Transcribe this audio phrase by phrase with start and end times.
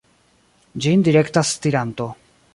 [0.85, 2.11] Ĝin direktas stiranto.